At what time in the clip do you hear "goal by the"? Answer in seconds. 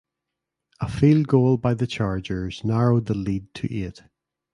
1.27-1.85